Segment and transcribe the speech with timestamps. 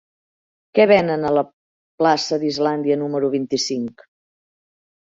[0.79, 1.43] Què venen a la
[2.01, 4.07] plaça d'Islàndia número vint-i-cinc?